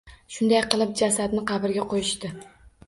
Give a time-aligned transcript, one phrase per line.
[0.37, 2.35] Shunday qilib jasadni qabrga qoʻyishdi.